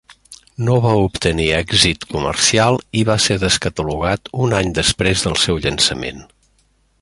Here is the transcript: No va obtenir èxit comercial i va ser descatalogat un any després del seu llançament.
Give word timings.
No 0.67 0.75
va 0.85 0.93
obtenir 1.01 1.45
èxit 1.57 2.07
comercial 2.13 2.79
i 3.01 3.03
va 3.11 3.19
ser 3.27 3.37
descatalogat 3.45 4.33
un 4.47 4.57
any 4.63 4.73
després 4.81 5.27
del 5.29 5.39
seu 5.45 5.61
llançament. 5.67 6.27